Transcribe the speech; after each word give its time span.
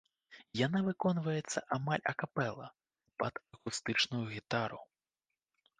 Яна 0.59 0.79
выконваецца 0.87 1.59
амаль 1.77 2.03
акапэла, 2.13 2.67
пад 3.25 3.33
акустычную 3.55 4.25
гітару. 4.35 4.79